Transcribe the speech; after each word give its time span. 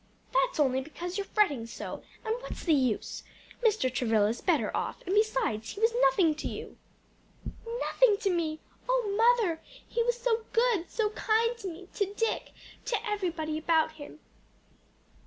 "That's 0.33 0.59
only 0.59 0.81
because 0.81 1.19
you're 1.19 1.25
fretting 1.27 1.67
so; 1.67 2.01
and 2.25 2.33
what's 2.41 2.63
the 2.63 2.73
use? 2.73 3.21
Mr. 3.63 3.93
Travilla's 3.93 4.41
better 4.41 4.75
off; 4.75 4.99
and 5.05 5.13
besides 5.13 5.69
he 5.69 5.79
was 5.79 5.93
nothing 6.01 6.33
to 6.37 6.47
you." 6.47 6.75
"Nothing 7.67 8.17
to 8.21 8.31
me! 8.31 8.61
O 8.89 9.13
mother! 9.15 9.61
he 9.87 10.01
was 10.01 10.17
so 10.19 10.45
good, 10.53 10.89
so 10.89 11.11
kind 11.11 11.55
to 11.59 11.67
me, 11.71 11.87
to 11.93 12.11
Dick, 12.15 12.51
to 12.85 12.97
everybody 13.07 13.59
about 13.59 13.91
him. 13.91 14.19